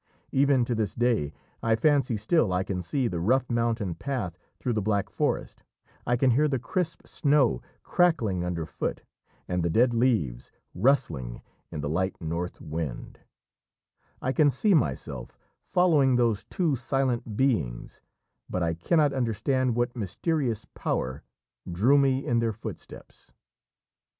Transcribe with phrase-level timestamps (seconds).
[0.31, 1.31] Even to this day
[1.61, 5.61] I fancy still I can see the rough mountain path through the Black Forest,
[6.07, 9.03] I can hear the crisp snow crackling under foot,
[9.47, 13.19] and the dead leaves rustling in the light north wind;
[14.23, 18.01] I can see myself following those two silent beings,
[18.49, 21.21] but I cannot understand what mysterious power
[21.71, 23.33] drew me in their footsteps.